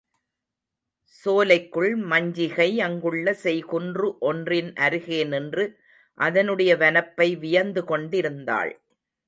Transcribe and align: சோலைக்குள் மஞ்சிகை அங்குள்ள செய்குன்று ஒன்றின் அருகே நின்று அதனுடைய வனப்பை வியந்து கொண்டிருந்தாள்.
சோலைக்குள் 1.13 1.91
மஞ்சிகை 2.03 2.67
அங்குள்ள 2.81 3.35
செய்குன்று 3.43 4.07
ஒன்றின் 4.19 4.71
அருகே 4.79 5.21
நின்று 5.25 5.65
அதனுடைய 6.17 6.71
வனப்பை 6.75 7.29
வியந்து 7.39 7.83
கொண்டிருந்தாள். 7.85 8.73